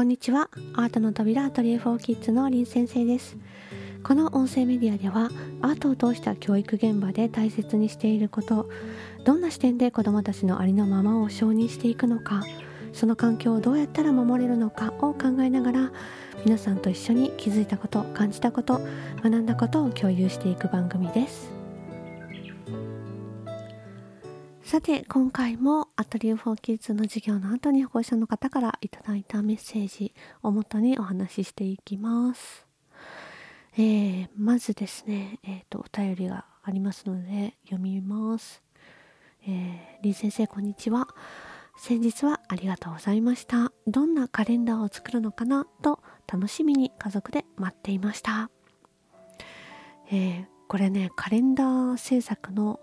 [0.00, 0.48] こんにちは。
[0.72, 3.36] アートの扉アトリエ4キッズの林先生です。
[4.02, 5.28] この音声メディアでは
[5.60, 8.70] アートを通した教育現場で大切にしていること
[9.26, 12.42] どんな視点で子どもたちのありのままを承認していくのか
[12.94, 15.92] その環境をどうやったら守れるのかを考えながら
[16.46, 18.80] 皆さんと一緒に気づいたこと感じたこと
[19.22, 21.59] 学んだことを共有していく番組です。
[24.70, 32.68] さて今回もアトリエフォーキッズの授業の後に保護者の方からいただいたメッセージをもとにお話ししていきます、
[33.76, 38.62] えー、まずですね、えーと、お便りがありますので読みます、
[39.44, 41.08] えー、林先生こんにちは。
[41.76, 43.72] 先日はありがとうございました。
[43.88, 45.98] どんなカレンダーを作るのかなと
[46.32, 48.52] 楽しみに家族で待っていました、
[50.12, 52.78] えー、これねカレンダー制作の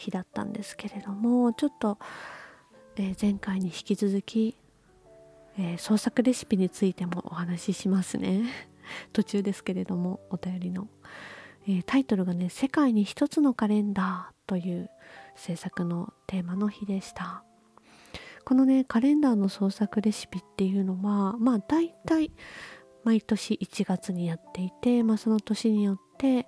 [0.00, 1.98] 日だったんですけれどもちょっと、
[2.96, 4.56] えー、前回に引き続き、
[5.58, 8.44] えー、創作レシピについてもお話ししますね。
[9.12, 10.88] 途中ですけれどもお便りの、
[11.68, 14.90] えー、タイトルがね「世界に一つのカレンダー」という
[15.36, 17.44] 制作のテーマの日でした。
[18.44, 22.32] このねカレンダーの創作レシピっていうのはまあ大体
[23.04, 26.46] 毎年1月にやっていて、まあ、その年によって、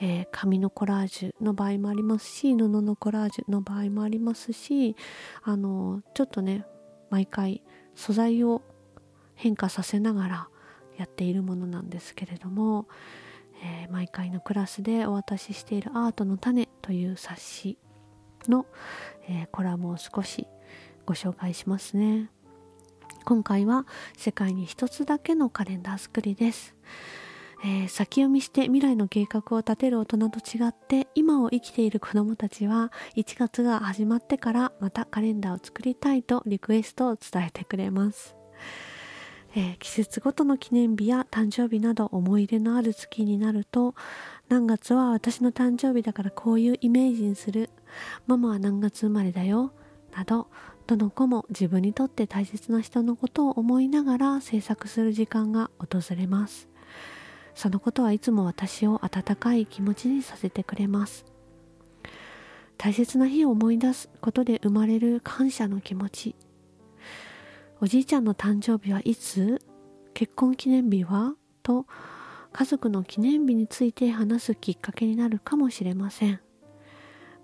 [0.00, 4.96] えー、紙のコラージュの場合もありますし布のコラージュの場合もありますし
[5.42, 6.64] あのちょっとね
[7.10, 7.62] 毎回
[7.94, 8.62] 素材を
[9.34, 10.48] 変化させながら
[10.96, 12.88] やっているものなんですけれども、
[13.62, 17.78] えー、毎回のクラスでお渡ししている「アートの種」という冊子
[18.48, 18.66] の、
[19.28, 20.46] えー、コラムを少し
[21.06, 22.30] ご紹介しますね。
[23.28, 23.84] 今回は
[24.16, 26.74] 世界に一つだけのカレンダー作りです、
[27.62, 38.34] えー、先読みして未来の計画を立てる大人と違って今を生きている子どもたちは1月が始まってからまたカレンダーを作りたいとリクエストを伝えてくれます、
[39.54, 43.94] えー、季節ごとの記念日や誕生日など思い入れのある月になると
[44.48, 47.68] 何月は私の誕生日だからこういうイメージにする。
[48.26, 49.72] ママは何月生まれだよ。
[50.16, 50.48] など
[50.88, 56.66] どの子も自分にとって大切な人のことを思いながら制作する時間が訪れます。
[57.54, 61.26] そのことはいつも私を温かい気持ちにさせてくれます。
[62.78, 66.34] 大切な日を思い出すことで生まれる感謝の気持ち。
[67.82, 69.60] おじいちゃんの誕生日はいつ？
[70.14, 71.34] 結婚記念日は？
[71.62, 71.84] と
[72.50, 76.40] 家族の記念日について話すきっかけになるかもしれません。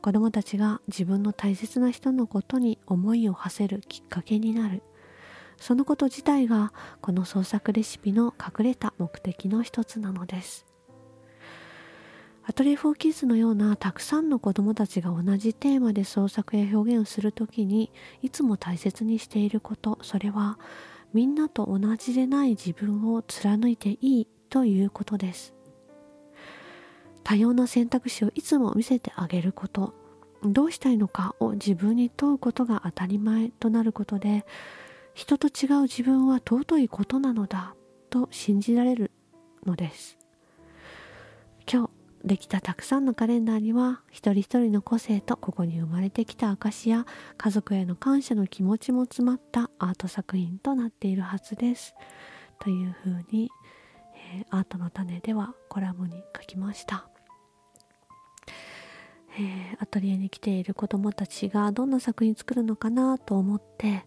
[0.04, 4.82] 子供たちが自分の大切な人のことに思いを馳せるきっかけになる。
[5.56, 10.66] そのこと自体がこの創作レシピの隠れた目的の一つなのです。
[12.42, 17.90] アトリエ・フォー・キッズのようなたくさんの子どもたちが同じテーマで創作や表現をするときに
[18.20, 20.58] いつも大切にしていることそれは
[21.14, 25.53] みんなと同じでない自分を貫いていいということです。
[27.24, 29.94] 多様な選択肢をいつも見せてあげること。
[30.44, 34.44] どうしたいのかを自分に問うことが当たり前となることで
[35.14, 37.74] 人と違う自分は尊いことなのだ
[38.10, 39.10] と信じられる
[39.64, 40.18] のです。
[41.70, 41.90] 今日
[42.24, 51.94] できたたくさんのカレンダーには一人一人の個性とここに生まれてきた証や家族への感謝の気持ちも詰まったアート作品となっているはずです。
[52.60, 53.50] というふうに、
[54.36, 57.13] えー、アートの種ではコラムに書きました。
[59.36, 64.04] えー、アトリエに来ている子どもたちがどんな作品作るのかなと思って、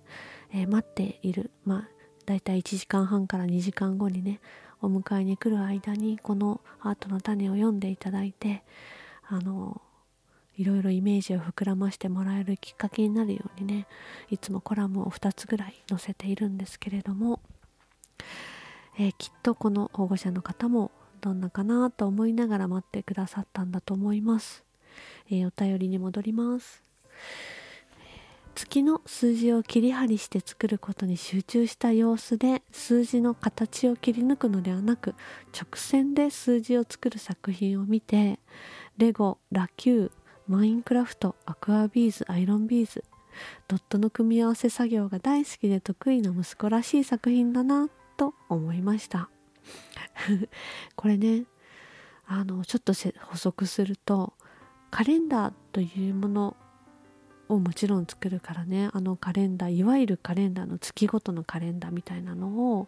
[0.54, 1.90] えー、待っているまあ
[2.26, 4.40] だいたい1時間半から2時間後にね
[4.82, 8.64] お迎えに来る間にこのアートの種を読んでいただいて
[9.28, 9.82] あの
[10.56, 13.88] いろいろイメージを膨らましてもらえるきっかけになるようにね
[14.30, 17.42] いつもコラムを2つぐらい載せているんですけれども、
[18.98, 24.67] えー、きっとこの保護者の方もどんなかなと思いながら待ってくださったんだと思います。
[25.30, 26.84] えー、お便りに戻ります。
[28.58, 35.14] 月の数字を切り張りして作ることに集中した様子で数字の形を切り抜くのではなく
[35.54, 38.40] 直線で数字を作る作品を見て
[38.98, 40.12] レゴラキュー
[40.48, 43.04] マインクラフトアクアビーズアイロンビーズ
[43.68, 49.30] ドットの組み合わせ作業が大好きで得意な息子らしい作品だなと思いました。
[50.96, 51.44] これね
[52.26, 54.34] あのちょっと補足すると
[54.92, 56.56] カレンダーというもの
[57.50, 58.90] をもちろん作るからね。
[58.94, 62.48] あのカレンダーいわゆるカレンダーの月ごとのカレンダーみたいなの
[62.80, 62.88] を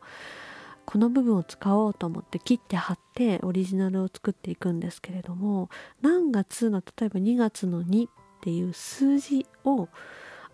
[0.85, 5.69] この部分を使おうと思って切って貼ってオリジナルを作っていくんですけれども
[6.01, 8.11] 何月の例えば2月の2っ
[8.41, 9.87] ていう数字を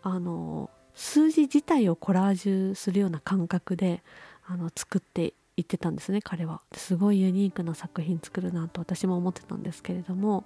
[0.04, 4.04] あの数字自体をコラージュするような感覚で
[4.46, 6.62] あの作っていってたんですね彼は。
[6.74, 10.46] すごいユニークな作品作るなと私も思ってたんですけれども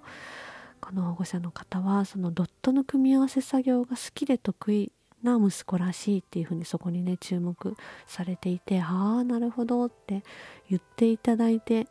[0.80, 4.92] この保護者の方はそのドットの組み合わせ作業が好きで得意
[5.22, 10.22] な息子らしいっていうふうにそこにね注目されていてああなるほどって
[10.68, 11.86] 言っていただいて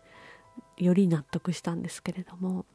[0.77, 2.65] より納得したんですけれども。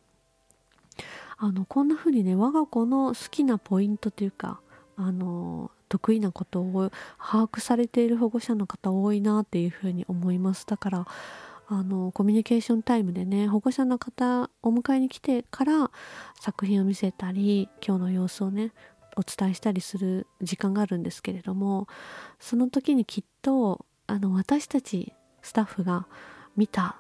[1.37, 4.61] あのこんな風にね我が子の好きなポイントというか
[4.97, 10.67] あの得意なことを把握されている保護者の方多いなっていうふうに思います。
[10.67, 11.07] だから
[11.67, 15.91] あのコミュニケーションタイムでね保護者の方お迎えに来てから
[16.39, 18.73] 作品を見せたり今日の様子をね
[19.17, 21.87] お伝えしたりする時間があるんですけれども
[22.39, 25.13] その時にきっとあの私たち
[25.43, 26.07] スタッフが
[26.57, 26.97] 見た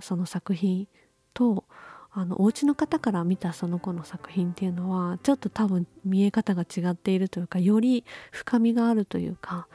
[0.00, 0.86] その作品
[1.34, 1.64] と
[2.12, 9.68] あのお家の方から見たその子の作品っていうのはちょっと多分見え方が違っているというかより深みがあるというか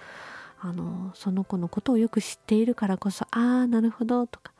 [0.60, 4.54] あのその子のことをよく知っているからこそああなるほどとか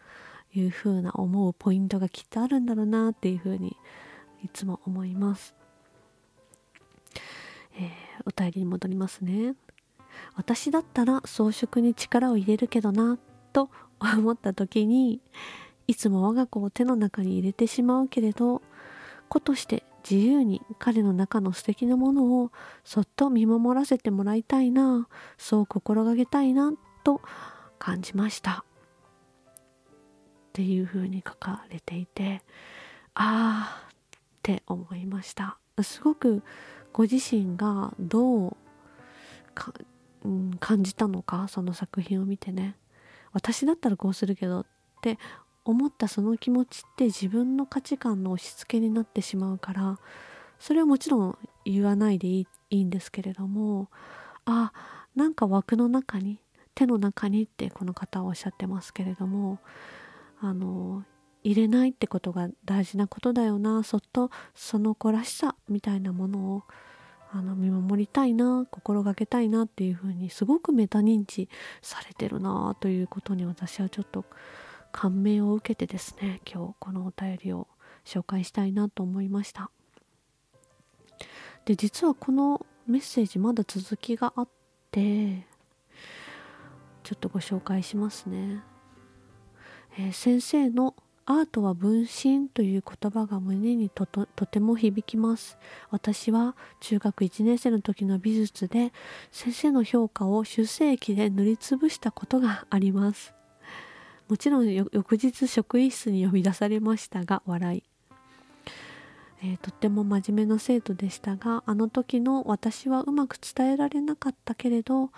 [0.54, 3.76] いうふうな思うポイントがきっとあるんだろうなっていうふうに
[4.44, 5.56] いつも思います。
[7.78, 7.90] えー、
[8.26, 9.56] お便りに戻りますね。
[10.36, 13.18] 私だったら装飾に力を入れるけどな
[13.52, 13.70] と
[14.00, 15.20] 思った時に
[15.88, 18.62] いつも我が子を手の中に入れてしまうけれど
[19.28, 22.52] 子として自由に彼の中の素敵なものを
[22.84, 25.08] そっと見守らせてもらいたいな。
[25.38, 26.72] そう心がけたいな
[27.04, 27.22] と
[27.80, 28.64] 感じました。
[30.50, 32.42] っていうふうに書かれていて
[33.14, 35.58] ああって思いました。
[35.82, 36.44] すごく
[36.94, 38.58] ご自身がどう
[39.54, 39.74] か、
[40.24, 42.78] うん、感じたのかその作品を見てね。
[43.34, 44.66] 私だったらこうするけどっ
[45.02, 45.18] て
[45.66, 50.00] 思ったその気持ちって自分の価値観の押し付けになってしまうから
[50.60, 53.90] それはもちろん言わないでいいいいんですけれども
[54.46, 54.72] あ
[55.16, 56.40] なんか枠の中に
[56.74, 59.60] 手の中にってこの方はおっしゃってますけれども
[60.42, 61.04] あの
[61.44, 66.64] 入れないってことが大事なことだよなそっとその子らしさみたいなものを
[67.32, 71.50] あの見守りたいな心がけたいなっていうふうにすごくメタ認知
[71.82, 74.26] されてるなということに私はちょっと
[74.96, 77.68] 感銘を受けてですね今日このお便りを
[78.06, 79.70] 紹介したいなと思いました。
[81.66, 84.48] で実はこのメッセージまだ続きがあっ
[84.92, 85.46] て
[87.04, 88.62] ちょっとご紹介しますね、
[89.98, 90.96] えー、先生の
[91.26, 95.58] アートは分身という言葉が胸にとても響きます。
[95.90, 98.94] 私は中学1年生の時の美術で
[99.32, 103.34] 先生の評価を修正液で塗りつぶしたことがあります。
[104.28, 107.84] もちろん翌日職員室に呼び出されましたが笑い、
[109.44, 115.12] えー、とっても真面目な生徒でしたがあの時の私はうまく伝えられなかったけれど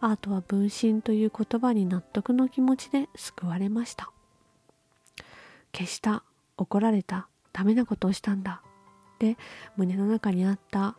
[0.00, 4.10] アートは分身という言葉に納得の気持ちで救われました。
[5.72, 6.24] 消した
[6.56, 8.60] 怒られたダメなことをしたんだ。
[9.18, 9.36] で
[9.76, 10.96] 胸の中にあった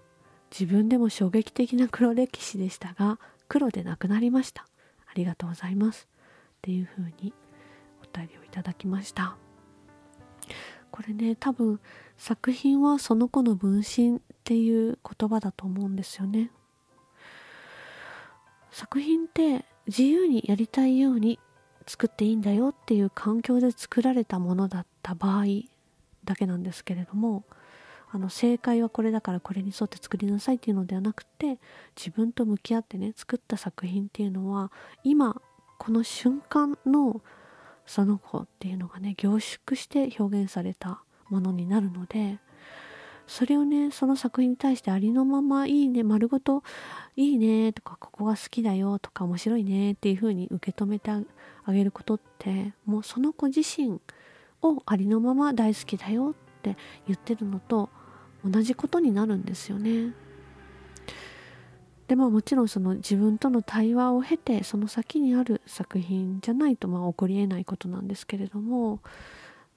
[0.51, 4.65] 自分でも衝撃的な黒歴史でしたが黒でなくなりました。
[5.05, 6.07] ありがとうございます。
[6.65, 7.31] っていう風に
[8.01, 9.37] お便りをいただきました。
[10.89, 11.79] これね多分
[12.17, 16.49] 作品はその子の分身っていう言葉だと思うんですよね。
[18.71, 21.37] 作品って自由にやりたいように
[21.85, 25.45] 作っていいんだよっていう環境で作られたものだった場合
[26.23, 27.43] だけなんですけれども
[28.11, 31.59] あの正解はこれだからこれに沿って作りなさいっていうのではなくて
[31.95, 34.71] 自分と向き合ってね作った作品っていうのは
[35.03, 35.39] 今
[35.77, 37.21] この瞬間の
[37.85, 42.39] その子っていうのがね凝縮して表現されたものになるので
[43.27, 46.63] それをねその作品に対してありのままいいね丸ごと
[47.15, 51.23] いいねとかここが好きだよとか面白いねっていう風に受け止めてあ
[51.71, 53.99] げることってもうその子自身
[54.61, 56.77] をありのまま大好きだよって
[57.07, 57.89] 言ってるのと
[58.43, 60.13] 同じことになるんですよね。
[62.07, 69.01] でまあもちろんその自分との対話を経てその先にある作品じゃないとまあ起こりえないことなんですけれども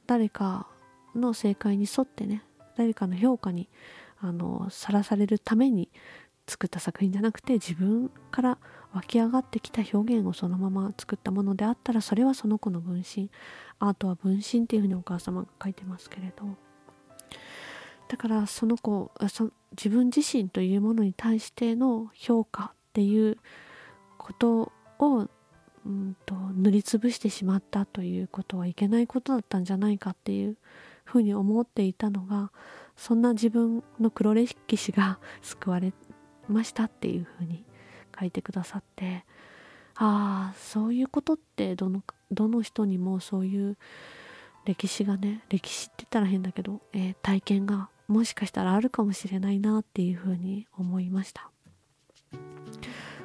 [0.07, 0.67] 誰か
[1.15, 2.43] の正解に沿ってね
[2.77, 3.69] 誰かの評価に
[4.71, 5.89] さらされるために
[6.47, 8.59] 作った作品じゃなくて自分から
[8.93, 13.31] 湧き上がってきた表現をそのまま作ったものであったらそれはその子の分身
[13.79, 16.68] アートは分身っていうふうにお母様が書いてますけれど。
[18.09, 23.39] だからその子そ自分自身というものに対しての評価っていう
[24.17, 25.29] ことを、
[25.87, 30.57] うんと、塗りつぶしてしまったということはいけないことだったんじゃないかっていう
[31.05, 32.51] ふうに思っていたのが
[32.97, 35.93] そんな自分の黒歴史が救われ
[36.49, 37.65] ましたっていうふうに
[38.19, 39.25] 書いてくださって
[39.95, 43.77] ああそういうことってどのどの人にもそういう
[44.65, 51.51] 歴史がね歴史って言ったら変だけど、えー、体験がもしかしたらあるかもしれないなっていうふうに思いました。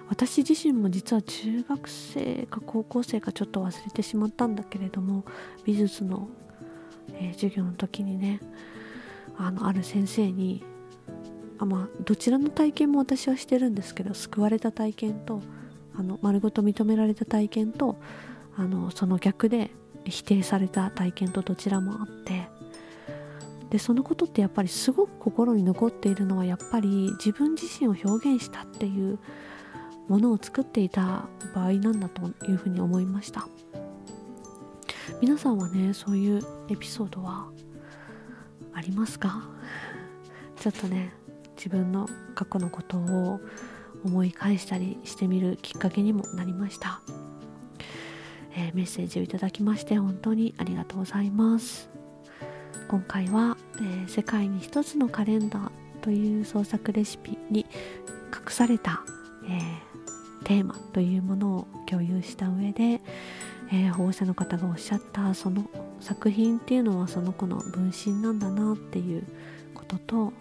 [0.09, 5.25] 私自身も実は中学生か高校生かちょっと忘れてしまったんだけれども
[5.65, 6.27] 美術の、
[7.13, 8.39] えー、授業の時にね
[9.37, 10.63] あのある先生に
[11.57, 15.41] あまあどちらの体験も私はしてるんですけど救われた体験と
[15.95, 17.97] あの丸ごと認められた体験と
[18.55, 19.71] あのその逆で
[20.05, 22.47] 否定された体験とどちらもあって
[23.73, 29.17] でそのことってやっぱりすごく心に残っているのはやっぱり自分自身を表現したっていう
[30.07, 33.47] ものを作っていた場合なんだというふうに思いました。
[35.21, 37.47] 皆さんはねそういうエピソードは
[38.73, 39.49] ありますか？
[40.61, 41.11] ちょっとね
[41.55, 43.41] 自分の過去のことを
[44.05, 47.01] 思い返したりしてみるきっかけにもなりました、
[48.55, 52.02] えー、メッセージをいただきまして本当にありがとうございます。
[52.93, 55.71] 今回は、えー、世界に一つのカレンダー
[56.03, 57.65] という創作レシピに
[58.31, 59.01] 隠された、
[59.49, 63.01] えー、テーマというものを共有した上で、
[63.71, 65.67] え保護者の方がおっしゃったその
[66.01, 69.23] 作品っていうのはその子の分身なんだなっていう
[69.73, 70.33] ことと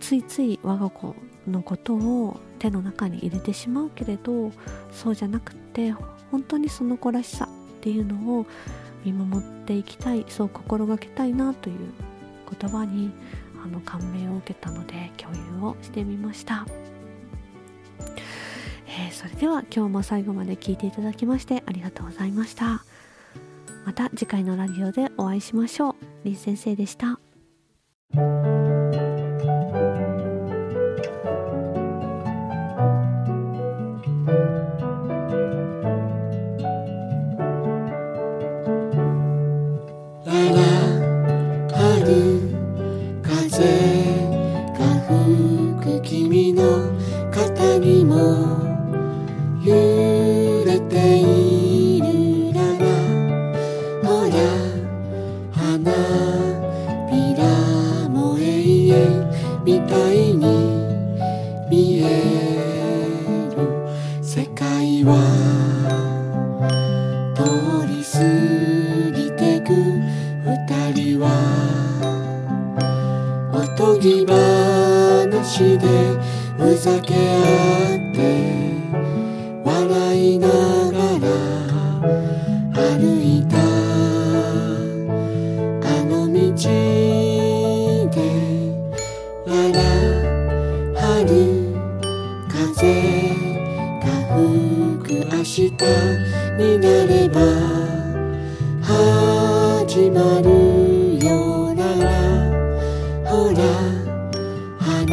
[0.00, 1.14] ついつい我が子
[1.46, 4.52] のことを手の中に入れてしまうけれど
[4.90, 5.92] そうじゃなくって
[6.30, 7.48] 本当にその子らしさっ
[7.82, 8.46] ていうのを
[9.04, 10.24] 見守っていきたい。
[10.28, 11.78] そう心がけたいなという
[12.58, 13.12] 言葉に
[13.62, 16.66] あの感銘を受けたので共有をしてみました、
[18.86, 22.84] えー、それでは今日も最後まで聞いていただきましてありがとうございました。
[23.86, 25.94] また次回のラジオでお会いしましょう。
[26.24, 27.19] りん先生でした。
[68.20, 68.26] 過
[69.16, 69.72] ぎてく。
[70.44, 71.26] 二人は
[73.54, 75.86] おとぎ話で
[76.58, 77.16] ふざけ合
[77.96, 78.18] って
[79.64, 81.28] 笑いながら
[82.74, 83.56] 歩いた。
[85.88, 86.34] あの道
[88.10, 88.16] で
[89.46, 89.78] やら
[91.00, 91.24] 春
[92.50, 92.84] 風
[94.02, 94.38] が吹
[95.04, 95.58] く明日
[96.58, 97.38] になれば
[98.90, 102.10] 하지 말으려 나라.
[103.30, 105.10] 허락하나